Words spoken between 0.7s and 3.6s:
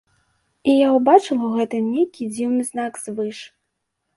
І я ўбачыла ў гэтым нейкі дзіўны знак звыш.